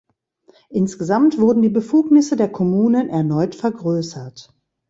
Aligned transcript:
Insgesamt 0.69 1.37
wurden 1.39 1.61
die 1.61 1.69
Befugnisse 1.69 2.35
der 2.35 2.51
Kommunen 2.51 3.07
erneut 3.09 3.53
vergrößert. 3.53 4.51